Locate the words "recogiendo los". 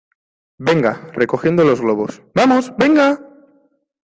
1.13-1.79